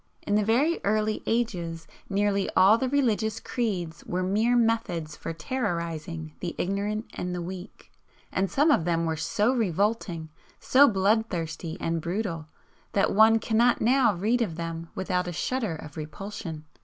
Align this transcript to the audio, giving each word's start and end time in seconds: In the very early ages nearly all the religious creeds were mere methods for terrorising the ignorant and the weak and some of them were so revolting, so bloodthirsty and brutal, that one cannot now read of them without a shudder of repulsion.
In 0.23 0.33
the 0.33 0.43
very 0.43 0.79
early 0.83 1.21
ages 1.27 1.85
nearly 2.09 2.49
all 2.57 2.79
the 2.79 2.89
religious 2.89 3.39
creeds 3.39 4.03
were 4.05 4.23
mere 4.23 4.55
methods 4.55 5.15
for 5.15 5.31
terrorising 5.31 6.33
the 6.39 6.55
ignorant 6.57 7.05
and 7.13 7.35
the 7.35 7.41
weak 7.43 7.91
and 8.31 8.49
some 8.49 8.71
of 8.71 8.83
them 8.85 9.05
were 9.05 9.15
so 9.15 9.53
revolting, 9.53 10.29
so 10.59 10.87
bloodthirsty 10.87 11.77
and 11.79 12.01
brutal, 12.01 12.47
that 12.93 13.13
one 13.13 13.37
cannot 13.37 13.79
now 13.79 14.15
read 14.15 14.41
of 14.41 14.55
them 14.55 14.89
without 14.95 15.27
a 15.27 15.31
shudder 15.31 15.75
of 15.75 15.95
repulsion. 15.95 16.65